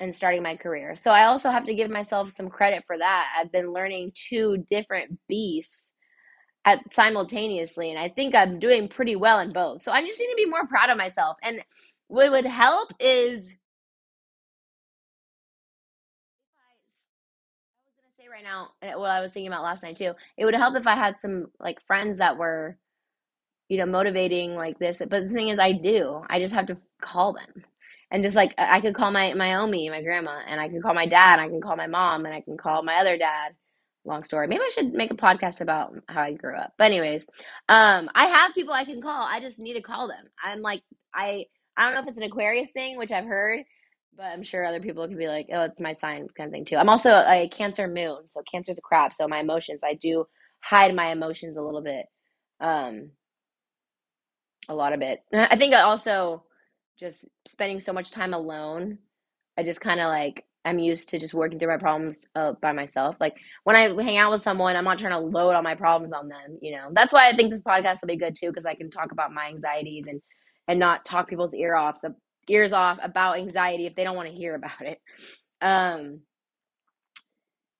and 0.00 0.12
starting 0.12 0.42
my 0.42 0.56
career. 0.56 0.96
So 0.96 1.12
I 1.12 1.26
also 1.26 1.52
have 1.52 1.64
to 1.66 1.74
give 1.74 1.88
myself 1.88 2.32
some 2.32 2.48
credit 2.50 2.82
for 2.84 2.98
that. 2.98 3.28
I've 3.38 3.52
been 3.52 3.72
learning 3.72 4.10
two 4.16 4.64
different 4.68 5.20
beasts 5.28 5.92
at 6.64 6.80
simultaneously, 6.92 7.90
and 7.90 7.98
I 7.98 8.08
think 8.08 8.34
I'm 8.34 8.58
doing 8.58 8.88
pretty 8.88 9.14
well 9.14 9.38
in 9.38 9.52
both. 9.52 9.84
So 9.84 9.92
I 9.92 10.04
just 10.04 10.18
need 10.18 10.30
to 10.30 10.34
be 10.36 10.46
more 10.46 10.66
proud 10.66 10.90
of 10.90 10.98
myself. 10.98 11.36
And 11.44 11.62
what 12.08 12.32
would 12.32 12.44
help 12.44 12.92
is 12.98 13.46
I 13.46 13.52
was 17.86 17.94
gonna 18.02 18.14
say 18.18 18.28
right 18.28 18.42
now 18.42 18.70
what 18.98 19.10
I 19.10 19.20
was 19.20 19.32
thinking 19.32 19.46
about 19.46 19.62
last 19.62 19.84
night 19.84 19.96
too. 19.96 20.14
It 20.36 20.44
would 20.44 20.56
help 20.56 20.74
if 20.74 20.88
I 20.88 20.96
had 20.96 21.18
some 21.18 21.52
like 21.60 21.80
friends 21.86 22.18
that 22.18 22.36
were 22.36 22.76
you 23.70 23.78
know, 23.78 23.86
motivating 23.86 24.56
like 24.56 24.78
this. 24.78 24.98
But 24.98 25.28
the 25.28 25.30
thing 25.30 25.48
is, 25.48 25.60
I 25.60 25.72
do. 25.72 26.22
I 26.28 26.40
just 26.40 26.54
have 26.54 26.66
to 26.66 26.76
call 27.00 27.32
them. 27.32 27.64
And 28.10 28.24
just 28.24 28.34
like 28.34 28.52
I 28.58 28.80
could 28.80 28.96
call 28.96 29.12
my 29.12 29.32
my 29.34 29.54
Omi, 29.54 29.88
my 29.88 30.02
grandma, 30.02 30.40
and 30.46 30.60
I 30.60 30.68
can 30.68 30.82
call 30.82 30.92
my 30.92 31.06
dad, 31.06 31.34
and 31.34 31.42
I 31.42 31.48
can 31.48 31.60
call 31.60 31.76
my 31.76 31.86
mom, 31.86 32.26
and 32.26 32.34
I 32.34 32.40
can 32.40 32.58
call 32.58 32.82
my 32.82 32.96
other 32.96 33.16
dad. 33.16 33.54
Long 34.04 34.24
story. 34.24 34.48
Maybe 34.48 34.62
I 34.62 34.70
should 34.74 34.92
make 34.92 35.12
a 35.12 35.16
podcast 35.16 35.60
about 35.60 35.94
how 36.08 36.22
I 36.22 36.32
grew 36.32 36.56
up. 36.56 36.72
But 36.78 36.86
anyways, 36.86 37.24
um, 37.68 38.10
I 38.14 38.26
have 38.26 38.54
people 38.54 38.74
I 38.74 38.84
can 38.84 39.00
call. 39.00 39.22
I 39.22 39.40
just 39.40 39.58
need 39.60 39.74
to 39.74 39.82
call 39.82 40.08
them. 40.08 40.24
I'm 40.42 40.60
like 40.60 40.82
I 41.14 41.46
I 41.76 41.84
don't 41.84 41.94
know 41.94 42.00
if 42.00 42.08
it's 42.08 42.16
an 42.16 42.24
Aquarius 42.24 42.70
thing, 42.70 42.96
which 42.98 43.12
I've 43.12 43.26
heard, 43.26 43.60
but 44.16 44.24
I'm 44.24 44.42
sure 44.42 44.64
other 44.64 44.80
people 44.80 45.06
can 45.06 45.16
be 45.16 45.28
like, 45.28 45.46
oh, 45.52 45.62
it's 45.62 45.80
my 45.80 45.92
sign 45.92 46.26
kind 46.36 46.48
of 46.48 46.52
thing 46.52 46.64
too. 46.64 46.76
I'm 46.76 46.88
also 46.88 47.10
a 47.10 47.48
Cancer 47.52 47.86
moon, 47.86 48.24
so 48.30 48.42
Cancer's 48.50 48.78
a 48.78 48.82
crab. 48.82 49.14
So 49.14 49.28
my 49.28 49.38
emotions, 49.38 49.80
I 49.84 49.94
do 49.94 50.26
hide 50.60 50.94
my 50.96 51.12
emotions 51.12 51.56
a 51.56 51.62
little 51.62 51.82
bit. 51.82 52.06
Um, 52.60 53.12
a 54.70 54.74
lot 54.74 54.92
of 54.92 55.02
it. 55.02 55.20
I 55.34 55.56
think 55.56 55.74
I 55.74 55.82
also 55.82 56.44
just 56.98 57.26
spending 57.46 57.80
so 57.80 57.92
much 57.92 58.12
time 58.12 58.32
alone. 58.32 58.98
I 59.58 59.64
just 59.64 59.80
kind 59.80 60.00
of 60.00 60.06
like 60.06 60.44
I'm 60.64 60.78
used 60.78 61.08
to 61.10 61.18
just 61.18 61.34
working 61.34 61.58
through 61.58 61.72
my 61.72 61.76
problems 61.78 62.24
uh, 62.36 62.52
by 62.62 62.72
myself. 62.72 63.16
Like 63.18 63.34
when 63.64 63.76
I 63.76 63.88
hang 64.02 64.16
out 64.16 64.30
with 64.30 64.42
someone, 64.42 64.76
I'm 64.76 64.84
not 64.84 64.98
trying 64.98 65.12
to 65.12 65.18
load 65.18 65.54
all 65.54 65.62
my 65.62 65.74
problems 65.74 66.12
on 66.12 66.28
them. 66.28 66.58
You 66.62 66.72
know, 66.72 66.88
that's 66.92 67.12
why 67.12 67.28
I 67.28 67.34
think 67.34 67.50
this 67.50 67.62
podcast 67.62 68.00
will 68.00 68.08
be 68.08 68.16
good 68.16 68.36
too 68.38 68.48
because 68.48 68.64
I 68.64 68.74
can 68.74 68.90
talk 68.90 69.10
about 69.12 69.32
my 69.32 69.48
anxieties 69.48 70.06
and 70.06 70.22
and 70.68 70.78
not 70.78 71.04
talk 71.04 71.28
people's 71.28 71.54
ear 71.54 71.74
off 71.74 71.96
so, 71.96 72.14
ears 72.48 72.72
off 72.72 72.98
about 73.02 73.38
anxiety 73.38 73.86
if 73.86 73.96
they 73.96 74.04
don't 74.04 74.16
want 74.16 74.28
to 74.28 74.34
hear 74.34 74.54
about 74.54 74.80
it. 74.82 75.00
Um, 75.60 76.20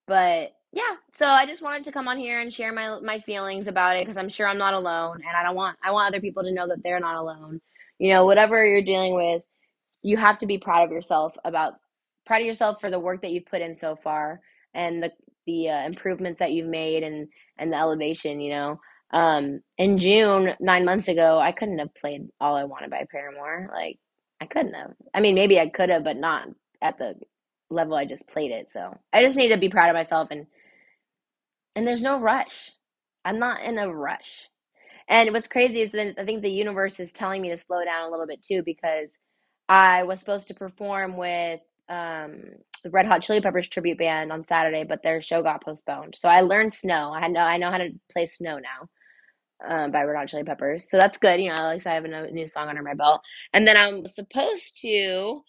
but 0.09 0.52
yeah, 0.73 0.97
so 1.15 1.27
I 1.27 1.47
just 1.47 1.62
wanted 1.62 1.85
to 1.85 1.93
come 1.93 2.09
on 2.09 2.19
here 2.19 2.41
and 2.41 2.53
share 2.53 2.73
my 2.73 3.00
my 3.00 3.21
feelings 3.21 3.67
about 3.67 3.97
it 3.97 4.03
because 4.03 4.17
I'm 4.17 4.29
sure 4.29 4.47
I'm 4.49 4.59
not 4.59 4.75
alone, 4.75 5.17
and 5.17 5.37
I 5.37 5.43
don't 5.43 5.57
want 5.57 5.79
I 5.83 5.91
want 5.93 6.09
other 6.15 6.21
people 6.21 6.45
to 6.45 6.53
know 6.53 6.69
that 6.69 6.83
they're 6.85 7.00
not 7.00 7.17
alone. 7.17 7.61
You 7.99 8.12
know, 8.15 8.27
whatever 8.27 8.65
you're 8.67 8.83
dealing 8.83 9.15
with, 9.15 9.43
you 10.03 10.17
have 10.17 10.39
to 10.39 10.47
be 10.47 10.59
proud 10.59 10.85
of 10.85 10.93
yourself 10.93 11.35
about 11.45 11.75
proud 12.27 12.43
of 12.43 12.47
yourself 12.47 12.81
for 12.81 12.91
the 12.91 13.00
work 13.00 13.23
that 13.23 13.33
you've 13.33 13.47
put 13.47 13.62
in 13.62 13.75
so 13.75 13.97
far 13.97 14.41
and 14.75 15.03
the 15.03 15.11
the 15.47 15.71
uh, 15.71 15.87
improvements 15.87 16.39
that 16.39 16.53
you've 16.53 16.69
made 16.69 17.03
and 17.03 17.29
and 17.59 17.73
the 17.73 17.77
elevation. 17.77 18.41
You 18.41 18.50
know, 18.53 18.81
um, 19.12 19.61
in 19.79 19.99
June 19.99 20.55
nine 20.61 20.85
months 20.85 21.09
ago, 21.09 21.39
I 21.41 21.53
couldn't 21.53 21.81
have 21.81 21.95
played 21.97 22.29
"All 22.41 22.57
I 22.57 22.65
Wanted" 22.65 22.91
by 22.91 23.05
Paramore. 23.11 23.71
Like, 23.73 23.99
I 24.41 24.47
couldn't 24.47 24.75
have. 24.75 24.93
I 25.15 25.21
mean, 25.21 25.35
maybe 25.35 25.59
I 25.59 25.69
could 25.69 25.91
have, 25.91 26.05
but 26.05 26.17
not 26.17 26.49
at 26.81 26.99
the 26.99 27.15
level 27.71 27.97
I 27.97 28.05
just 28.05 28.29
played 28.29 28.53
it. 28.53 28.71
So 28.71 28.97
I 29.12 29.23
just 29.25 29.37
need 29.37 29.49
to 29.49 29.59
be 29.59 29.69
proud 29.69 29.91
of 29.91 29.95
myself 29.97 30.29
and 30.31 30.47
and 31.77 31.87
there's 31.87 32.03
no 32.03 32.19
rush. 32.19 32.71
I'm 33.25 33.39
not 33.39 33.62
in 33.62 33.79
a 33.79 33.93
rush. 33.93 34.49
And 35.09 35.33
what's 35.33 35.47
crazy 35.49 35.83
is 35.83 35.91
that 35.93 36.15
I 36.19 36.25
think 36.25 36.43
the 36.43 36.50
universe 36.50 37.00
is 37.00 37.12
telling 37.12 37.43
me 37.43 37.50
to 37.50 37.57
slow 37.57 37.85
down 37.85 38.09
a 38.09 38.11
little 38.11 38.27
bit 38.27 38.43
too 38.43 38.62
because 38.65 39.19
I 39.69 40.05
was 40.05 40.21
supposed 40.21 40.49
to 40.49 40.55
perform 40.55 41.17
with 41.17 41.61
um, 41.89 42.43
the 42.85 42.91
Red 42.91 43.07
Hot 43.07 43.23
Chili 43.23 43.41
Peppers 43.41 43.69
tribute 43.69 43.99
band 43.99 44.33
on 44.33 44.47
Saturday, 44.47 44.85
but 44.85 45.03
their 45.03 45.21
show 45.21 45.43
got 45.43 45.65
postponed. 45.65 46.15
So 46.17 46.29
I 46.29 46.43
learned 46.43 46.73
Snow. 46.75 47.12
I 47.12 47.27
know 47.29 47.41
I 47.41 47.57
know 47.57 47.71
how 47.71 47.79
to 47.79 47.91
play 48.12 48.27
Snow 48.27 48.59
now. 48.59 48.89
Um, 49.62 49.91
by 49.91 50.05
Red 50.05 50.17
Hot 50.17 50.29
Chili 50.29 50.45
Peppers, 50.45 50.89
so 50.89 50.97
that's 50.97 51.19
good. 51.19 51.39
You 51.39 51.50
know, 51.50 51.55
at 51.55 51.75
least 51.75 51.87
I 51.87 51.93
have 51.93 52.07
a 52.07 52.31
new 52.31 52.49
song 52.49 52.69
under 52.69 52.83
my 52.83 52.95
belt. 52.95 53.21
And 53.53 53.69
then 53.69 53.77
I'm 53.77 54.07
supposed 54.07 54.81
to 54.81 55.43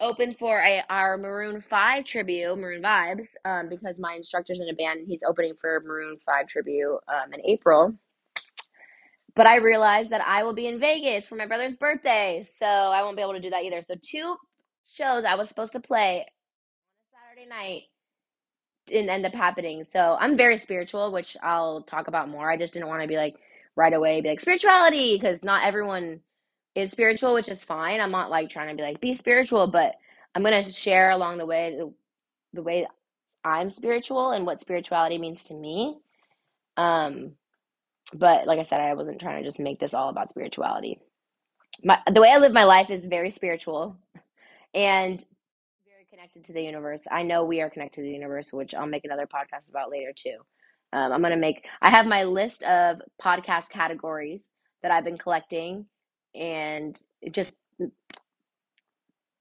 open 0.00 0.34
for 0.34 0.58
a, 0.58 0.82
our 0.88 1.18
Maroon 1.18 1.60
5 1.60 2.04
tribute, 2.04 2.56
Maroon 2.56 2.82
Vibes, 2.82 3.28
um, 3.44 3.68
because 3.68 3.98
my 3.98 4.14
instructor's 4.14 4.60
in 4.60 4.68
a 4.68 4.74
band 4.74 5.00
and 5.00 5.08
he's 5.08 5.22
opening 5.22 5.54
for 5.60 5.80
Maroon 5.86 6.16
5 6.24 6.46
tribute 6.48 6.98
um, 7.08 7.32
in 7.32 7.40
April. 7.44 7.94
But 9.34 9.46
I 9.46 9.56
realized 9.56 10.10
that 10.10 10.26
I 10.26 10.42
will 10.42 10.54
be 10.54 10.66
in 10.66 10.80
Vegas 10.80 11.28
for 11.28 11.36
my 11.36 11.46
brother's 11.46 11.76
birthday, 11.76 12.46
so 12.58 12.66
I 12.66 13.02
won't 13.02 13.16
be 13.16 13.22
able 13.22 13.34
to 13.34 13.40
do 13.40 13.50
that 13.50 13.64
either. 13.64 13.80
So, 13.82 13.94
two 14.00 14.36
shows 14.92 15.24
I 15.24 15.36
was 15.36 15.48
supposed 15.48 15.72
to 15.72 15.80
play 15.80 16.26
Saturday 17.12 17.48
night 17.48 17.82
didn't 18.86 19.10
end 19.10 19.24
up 19.24 19.34
happening. 19.34 19.84
So, 19.90 20.16
I'm 20.18 20.36
very 20.36 20.58
spiritual, 20.58 21.12
which 21.12 21.36
I'll 21.42 21.82
talk 21.82 22.08
about 22.08 22.28
more. 22.28 22.50
I 22.50 22.56
just 22.56 22.74
didn't 22.74 22.88
want 22.88 23.02
to 23.02 23.08
be 23.08 23.16
like 23.16 23.36
right 23.76 23.92
away, 23.92 24.20
be 24.20 24.30
like 24.30 24.40
spirituality, 24.40 25.16
because 25.16 25.44
not 25.44 25.64
everyone 25.64 26.20
is 26.74 26.90
spiritual, 26.90 27.34
which 27.34 27.48
is 27.48 27.62
fine. 27.62 28.00
I'm 28.00 28.10
not 28.10 28.30
like 28.30 28.50
trying 28.50 28.68
to 28.68 28.80
be 28.80 28.86
like 28.86 29.00
be 29.00 29.14
spiritual, 29.14 29.66
but 29.66 29.94
I'm 30.34 30.42
gonna 30.42 30.70
share 30.70 31.10
along 31.10 31.38
the 31.38 31.46
way 31.46 31.76
the, 31.76 31.92
the 32.54 32.62
way 32.62 32.86
I'm 33.44 33.70
spiritual 33.70 34.30
and 34.30 34.46
what 34.46 34.60
spirituality 34.60 35.18
means 35.18 35.44
to 35.44 35.54
me. 35.54 35.98
Um, 36.76 37.32
but 38.12 38.46
like 38.46 38.58
I 38.58 38.62
said, 38.62 38.80
I 38.80 38.94
wasn't 38.94 39.20
trying 39.20 39.42
to 39.42 39.48
just 39.48 39.60
make 39.60 39.78
this 39.80 39.94
all 39.94 40.08
about 40.08 40.28
spirituality. 40.28 41.00
My 41.84 41.98
the 42.10 42.20
way 42.20 42.30
I 42.30 42.38
live 42.38 42.52
my 42.52 42.64
life 42.64 42.90
is 42.90 43.06
very 43.06 43.30
spiritual 43.30 43.96
and 44.74 45.24
very 45.86 46.06
connected 46.10 46.44
to 46.44 46.52
the 46.52 46.62
universe. 46.62 47.06
I 47.10 47.22
know 47.22 47.44
we 47.44 47.60
are 47.60 47.70
connected 47.70 48.02
to 48.02 48.02
the 48.02 48.12
universe, 48.12 48.52
which 48.52 48.74
I'll 48.74 48.86
make 48.86 49.04
another 49.04 49.26
podcast 49.26 49.68
about 49.68 49.90
later 49.90 50.12
too. 50.14 50.38
Um, 50.92 51.12
I'm 51.12 51.22
gonna 51.22 51.36
make. 51.36 51.64
I 51.80 51.90
have 51.90 52.06
my 52.06 52.24
list 52.24 52.62
of 52.64 53.00
podcast 53.22 53.70
categories 53.70 54.48
that 54.82 54.90
I've 54.90 55.04
been 55.04 55.18
collecting 55.18 55.86
and 56.34 57.00
just 57.32 57.54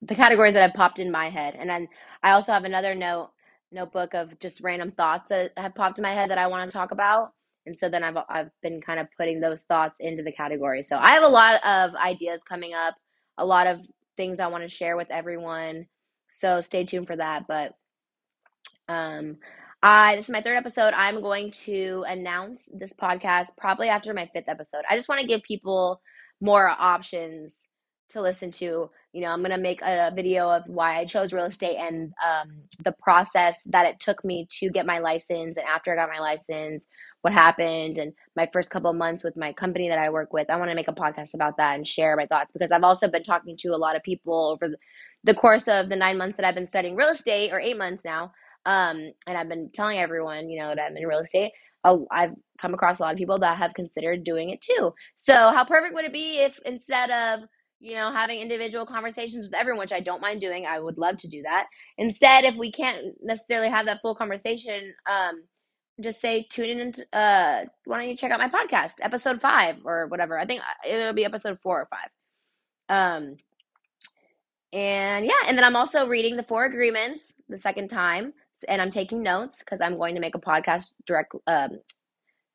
the 0.01 0.15
categories 0.15 0.53
that 0.53 0.61
have 0.61 0.73
popped 0.73 0.99
in 0.99 1.11
my 1.11 1.29
head. 1.29 1.55
And 1.57 1.69
then 1.69 1.87
I 2.23 2.31
also 2.31 2.51
have 2.51 2.63
another 2.63 2.95
note 2.95 3.31
notebook 3.71 4.15
of 4.15 4.37
just 4.39 4.61
random 4.61 4.91
thoughts 4.91 5.29
that 5.29 5.51
have 5.55 5.75
popped 5.75 5.99
in 5.99 6.03
my 6.03 6.13
head 6.13 6.31
that 6.31 6.37
I 6.39 6.47
want 6.47 6.69
to 6.69 6.75
talk 6.75 6.91
about. 6.91 7.33
And 7.65 7.77
so 7.77 7.89
then 7.89 8.03
I've 8.03 8.17
I've 8.29 8.49
been 8.61 8.81
kind 8.81 8.99
of 8.99 9.07
putting 9.17 9.39
those 9.39 9.63
thoughts 9.63 9.97
into 9.99 10.23
the 10.23 10.31
category. 10.31 10.81
So 10.81 10.97
I 10.97 11.11
have 11.11 11.23
a 11.23 11.27
lot 11.27 11.63
of 11.63 11.93
ideas 11.95 12.41
coming 12.43 12.73
up, 12.73 12.95
a 13.37 13.45
lot 13.45 13.67
of 13.67 13.79
things 14.17 14.39
I 14.39 14.47
want 14.47 14.63
to 14.63 14.69
share 14.69 14.97
with 14.97 15.11
everyone. 15.11 15.85
So 16.31 16.61
stay 16.61 16.85
tuned 16.85 17.07
for 17.07 17.15
that. 17.17 17.45
But 17.47 17.73
um 18.87 19.37
I 19.83 20.15
this 20.15 20.25
is 20.25 20.31
my 20.31 20.41
third 20.41 20.57
episode. 20.57 20.93
I'm 20.93 21.21
going 21.21 21.51
to 21.65 22.05
announce 22.07 22.67
this 22.73 22.93
podcast 22.93 23.49
probably 23.57 23.89
after 23.89 24.13
my 24.13 24.29
fifth 24.33 24.49
episode. 24.49 24.81
I 24.89 24.95
just 24.95 25.09
want 25.09 25.21
to 25.21 25.27
give 25.27 25.43
people 25.43 26.01
more 26.41 26.67
options 26.67 27.69
to 28.11 28.21
listen 28.21 28.51
to. 28.51 28.89
You 29.13 29.21
know, 29.21 29.27
I'm 29.27 29.39
going 29.39 29.51
to 29.51 29.57
make 29.57 29.81
a 29.81 30.11
video 30.15 30.49
of 30.49 30.63
why 30.67 30.97
I 30.97 31.05
chose 31.05 31.33
real 31.33 31.45
estate 31.45 31.77
and 31.77 32.13
um, 32.25 32.49
the 32.83 32.93
process 33.01 33.61
that 33.67 33.85
it 33.85 33.99
took 33.99 34.23
me 34.23 34.47
to 34.59 34.69
get 34.69 34.85
my 34.85 34.99
license. 34.99 35.57
And 35.57 35.65
after 35.67 35.91
I 35.91 35.95
got 35.95 36.09
my 36.09 36.19
license, 36.19 36.85
what 37.21 37.33
happened 37.33 37.97
and 37.97 38.13
my 38.35 38.47
first 38.53 38.69
couple 38.69 38.91
months 38.93 39.23
with 39.23 39.35
my 39.35 39.51
company 39.53 39.89
that 39.89 39.99
I 39.99 40.09
work 40.09 40.31
with. 40.31 40.49
I 40.49 40.55
want 40.55 40.71
to 40.71 40.75
make 40.75 40.87
a 40.87 40.93
podcast 40.93 41.33
about 41.33 41.57
that 41.57 41.75
and 41.75 41.87
share 41.87 42.15
my 42.15 42.25
thoughts 42.25 42.51
because 42.53 42.71
I've 42.71 42.83
also 42.83 43.07
been 43.07 43.23
talking 43.23 43.57
to 43.57 43.69
a 43.69 43.77
lot 43.77 43.95
of 43.95 44.03
people 44.03 44.51
over 44.51 44.73
the 45.23 45.33
course 45.33 45.67
of 45.67 45.89
the 45.89 45.95
nine 45.95 46.17
months 46.17 46.37
that 46.37 46.45
I've 46.45 46.55
been 46.55 46.67
studying 46.67 46.95
real 46.95 47.09
estate 47.09 47.51
or 47.51 47.59
eight 47.59 47.77
months 47.77 48.05
now. 48.05 48.31
Um, 48.65 49.11
and 49.27 49.37
I've 49.37 49.49
been 49.49 49.69
telling 49.73 49.99
everyone, 49.99 50.49
you 50.49 50.59
know, 50.59 50.73
that 50.75 50.91
I'm 50.91 50.97
in 50.97 51.07
real 51.07 51.19
estate. 51.19 51.51
Oh 51.83 52.07
I've 52.11 52.33
come 52.59 52.73
across 52.73 52.99
a 52.99 53.03
lot 53.03 53.13
of 53.13 53.17
people 53.17 53.39
that 53.39 53.57
have 53.57 53.73
considered 53.73 54.23
doing 54.23 54.49
it 54.49 54.61
too. 54.61 54.93
So, 55.15 55.33
how 55.33 55.65
perfect 55.65 55.93
would 55.93 56.05
it 56.05 56.13
be 56.13 56.39
if 56.39 56.59
instead 56.65 57.09
of 57.11 57.41
you 57.79 57.95
know 57.95 58.11
having 58.11 58.39
individual 58.39 58.85
conversations 58.85 59.45
with 59.45 59.53
everyone, 59.53 59.79
which 59.79 59.93
I 59.93 59.99
don't 59.99 60.21
mind 60.21 60.41
doing, 60.41 60.65
I 60.65 60.79
would 60.79 60.97
love 60.97 61.17
to 61.17 61.27
do 61.27 61.41
that. 61.43 61.67
Instead, 61.97 62.45
if 62.45 62.55
we 62.55 62.71
can't 62.71 63.15
necessarily 63.21 63.69
have 63.69 63.85
that 63.85 64.01
full 64.01 64.15
conversation, 64.15 64.93
um, 65.09 65.43
just 66.01 66.21
say 66.21 66.47
tune 66.49 66.69
in. 66.69 66.79
And, 66.79 66.99
uh, 67.13 67.69
why 67.85 67.99
don't 67.99 68.09
you 68.09 68.17
check 68.17 68.31
out 68.31 68.39
my 68.39 68.49
podcast, 68.49 68.93
episode 69.01 69.41
five 69.41 69.77
or 69.85 70.07
whatever? 70.07 70.37
I 70.37 70.45
think 70.45 70.61
uh, 70.61 70.87
it'll 70.89 71.13
be 71.13 71.25
episode 71.25 71.59
four 71.61 71.81
or 71.81 71.87
five. 71.89 72.09
Um, 72.89 73.37
and 74.71 75.25
yeah, 75.25 75.47
and 75.47 75.57
then 75.57 75.63
I'm 75.63 75.75
also 75.75 76.07
reading 76.07 76.37
the 76.37 76.43
Four 76.43 76.65
Agreements 76.65 77.33
the 77.47 77.57
second 77.57 77.87
time 77.87 78.33
and 78.67 78.81
I'm 78.81 78.89
taking 78.89 79.23
notes 79.23 79.59
because 79.59 79.81
I'm 79.81 79.97
going 79.97 80.15
to 80.15 80.21
make 80.21 80.35
a 80.35 80.39
podcast 80.39 80.93
direct 81.05 81.33
um, 81.47 81.79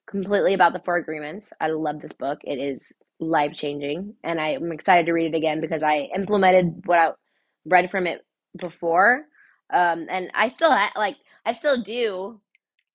completely 0.06 0.54
about 0.54 0.72
the 0.72 0.80
four 0.80 0.96
agreements. 0.96 1.52
I 1.60 1.68
love 1.68 2.00
this 2.00 2.12
book. 2.12 2.40
It 2.44 2.58
is 2.58 2.92
life 3.20 3.54
changing, 3.54 4.14
and 4.24 4.40
I'm 4.40 4.72
excited 4.72 5.06
to 5.06 5.12
read 5.12 5.34
it 5.34 5.36
again 5.36 5.60
because 5.60 5.82
I 5.82 6.08
implemented 6.14 6.82
what 6.86 6.98
I 6.98 7.10
read 7.66 7.90
from 7.90 8.06
it 8.06 8.24
before, 8.58 9.24
um, 9.72 10.06
and 10.10 10.30
I 10.34 10.48
still 10.48 10.70
ha- 10.70 10.92
like 10.96 11.16
I 11.46 11.52
still 11.52 11.82
do 11.82 12.40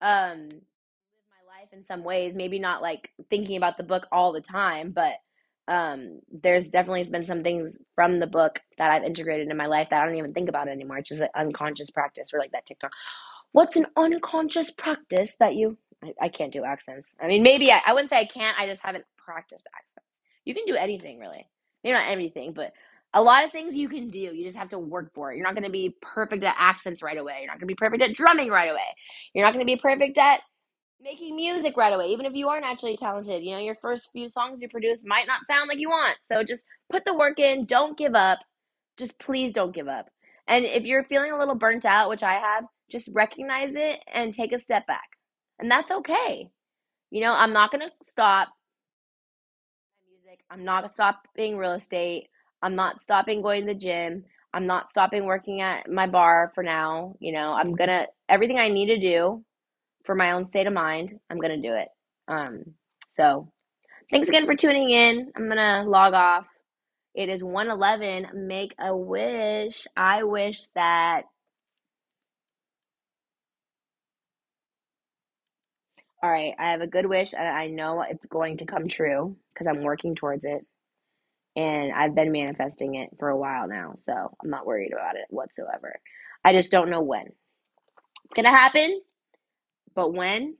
um, 0.02 0.50
my 0.50 1.44
life 1.48 1.70
in 1.74 1.86
some 1.86 2.04
ways. 2.04 2.36
Maybe 2.36 2.60
not 2.60 2.82
like 2.82 3.10
thinking 3.30 3.58
about 3.58 3.78
the 3.78 3.84
book 3.84 4.08
all 4.12 4.32
the 4.34 4.42
time, 4.42 4.92
but 4.92 5.14
um, 5.68 6.20
there's 6.32 6.70
definitely 6.70 7.04
been 7.04 7.26
some 7.28 7.44
things 7.44 7.78
from 7.96 8.20
the 8.20 8.28
book 8.28 8.60
that 8.78 8.92
I've 8.92 9.04
integrated 9.04 9.50
in 9.50 9.58
my 9.58 9.68
life 9.68 9.90
that 9.90 10.02
I 10.02 10.06
don't 10.06 10.16
even 10.16 10.34
think 10.34 10.50
about 10.50 10.68
anymore. 10.68 10.98
It's 10.98 11.10
just 11.10 11.22
an 11.22 11.30
unconscious 11.36 11.92
practice 11.92 12.30
or 12.34 12.40
like 12.40 12.52
that 12.54 12.66
TikTok. 12.66 12.92
What's 13.52 13.76
an 13.76 13.86
unconscious 13.96 14.72
practice 14.72 15.36
that 15.40 15.56
you? 15.56 15.78
I, 16.22 16.30
can't 16.30 16.54
do 16.54 16.64
accents. 16.64 17.14
I 17.22 17.28
mean, 17.28 17.44
maybe 17.44 17.72
I, 17.72 17.82
I 17.86 17.94
wouldn't 17.94 18.10
say 18.10 18.18
I 18.18 18.26
can't. 18.26 18.58
I 18.60 18.68
just 18.68 18.82
haven't 18.82 19.06
practiced 19.18 19.68
accents. 19.76 20.08
You 20.46 20.54
can 20.54 20.66
do 20.66 20.76
anything 20.76 21.20
really. 21.20 21.48
Maybe 21.84 21.94
not 21.94 22.10
anything, 22.10 22.54
but 22.54 22.72
a 23.14 23.22
lot 23.22 23.44
of 23.44 23.52
things 23.52 23.76
you 23.76 23.90
can 23.90 24.10
do. 24.10 24.20
You 24.20 24.46
just 24.46 24.58
have 24.58 24.70
to 24.70 24.80
work 24.80 25.14
for 25.14 25.32
it. 25.32 25.38
You're 25.38 25.46
not 25.46 25.56
going 25.56 25.64
to 25.64 25.70
be 25.70 25.96
perfect 26.02 26.44
at 26.44 26.56
accents 26.58 27.02
right 27.02 27.18
away. 27.18 27.40
You're 27.40 27.48
not 27.48 27.56
going 27.60 27.68
to 27.68 27.74
be 27.74 27.76
perfect 27.76 28.04
at 28.04 28.14
drumming 28.14 28.50
right 28.50 28.70
away. 28.70 28.96
You're 29.34 29.46
not 29.46 29.54
going 29.54 29.66
to 29.66 29.72
be 29.72 29.80
perfect 29.80 30.18
at 30.18 30.42
making 31.02 31.36
music 31.36 31.78
right 31.78 31.94
away, 31.94 32.08
even 32.08 32.26
if 32.26 32.34
you 32.34 32.50
are 32.50 32.60
naturally 32.60 32.98
talented. 32.98 33.44
You 33.44 33.52
know, 33.52 33.60
your 33.60 33.78
first 33.82 34.10
few 34.12 34.30
songs 34.30 34.62
you 34.62 34.70
produce 34.70 35.04
might 35.06 35.28
not 35.28 35.48
sound 35.48 35.68
like 35.68 35.80
you 35.80 35.90
want. 35.90 36.18
So 36.24 36.44
just 36.44 36.64
put 36.90 37.06
the 37.06 37.18
work 37.18 37.40
in, 37.40 37.66
don't 37.66 37.98
give 37.98 38.16
up. 38.16 38.40
Just 38.98 39.18
please 39.18 39.54
don't 39.54 39.74
give 39.74 39.88
up. 39.88 40.10
And 40.48 40.66
if 40.66 40.84
you're 40.84 41.06
feeling 41.06 41.32
a 41.32 41.38
little 41.38 41.56
burnt 41.56 41.86
out, 41.86 42.10
which 42.10 42.24
I 42.24 42.34
have, 42.34 42.66
just 42.90 43.08
recognize 43.14 43.74
it 43.76 44.00
and 44.12 44.34
take 44.34 44.52
a 44.52 44.60
step 44.60 44.86
back. 44.88 45.10
And 45.60 45.70
that's 45.70 45.92
okay. 45.92 46.50
You 47.12 47.22
know, 47.22 47.34
I'm 47.34 47.54
not 47.54 47.72
going 47.72 47.82
to 47.82 47.92
stop 48.06 48.50
music. 50.08 50.40
I'm 50.50 50.64
not 50.64 50.94
stopping 50.94 51.58
real 51.58 51.74
estate. 51.74 52.30
I'm 52.62 52.76
not 52.76 53.02
stopping 53.02 53.42
going 53.42 53.68
to 53.68 53.74
the 53.74 53.80
gym. 53.80 54.24
I'm 54.54 54.66
not 54.66 54.90
stopping 54.90 55.26
working 55.26 55.62
at 55.62 55.90
my 55.90 56.08
bar 56.08 56.52
for 56.56 56.64
now. 56.64 57.16
You 57.20 57.34
know, 57.34 57.54
I'm 57.54 57.76
going 57.76 57.90
to 57.90 58.08
everything 58.28 58.58
I 58.58 58.70
need 58.70 58.88
to 58.88 59.00
do 59.00 59.44
for 60.10 60.16
my 60.16 60.32
own 60.32 60.48
state 60.48 60.66
of 60.66 60.74
mind, 60.74 61.20
I'm 61.30 61.38
going 61.38 61.62
to 61.62 61.68
do 61.68 61.76
it. 61.76 61.88
Um, 62.28 62.64
so 63.12 63.52
thanks 64.10 64.28
again 64.28 64.48
for 64.48 64.56
tuning 64.56 64.90
in. 64.90 65.32
I'm 65.36 65.46
going 65.46 65.58
to 65.58 65.84
log 65.88 66.16
off. 66.16 66.48
It 67.14 67.30
is 67.30 67.44
111. 67.44 68.48
Make 68.48 68.74
a 68.80 68.96
wish. 68.96 69.86
I 69.96 70.24
wish 70.24 70.62
that. 70.74 71.26
All 76.24 76.30
right, 76.32 76.54
I 76.60 76.72
have 76.72 76.82
a 76.82 76.88
good 76.88 77.06
wish 77.08 77.34
and 77.34 77.48
I 77.48 77.68
know 77.68 78.04
it's 78.10 78.26
going 78.28 78.58
to 78.58 78.66
come 78.66 78.88
true 78.90 79.38
because 79.54 79.68
I'm 79.68 79.84
working 79.84 80.16
towards 80.16 80.46
it. 80.46 80.66
And 81.56 81.92
I've 81.94 82.16
been 82.16 82.32
manifesting 82.32 82.96
it 82.96 83.12
for 83.20 83.30
a 83.30 83.38
while 83.38 83.68
now, 83.68 83.94
so 83.98 84.14
I'm 84.44 84.50
not 84.50 84.66
worried 84.68 84.94
about 84.94 85.16
it 85.18 85.26
whatsoever. 85.30 86.00
I 86.46 86.54
just 86.54 86.72
don't 86.72 86.90
know 86.92 87.02
when. 87.02 87.28
It's 88.26 88.34
going 88.36 88.46
to 88.46 88.52
happen, 88.52 89.02
but 89.96 90.14
when? 90.14 90.56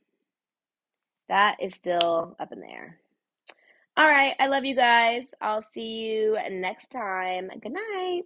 That 1.30 1.58
is 1.62 1.76
still 1.76 2.36
up 2.40 2.52
in 2.54 2.62
the 2.62 2.68
air. 2.70 3.00
All 3.98 4.08
right. 4.08 4.36
I 4.40 4.48
love 4.48 4.66
you 4.66 4.76
guys. 4.76 5.34
I'll 5.42 5.62
see 5.62 6.08
you 6.10 6.38
next 6.52 6.90
time. 6.92 7.50
Good 7.62 7.74
night. 7.74 8.24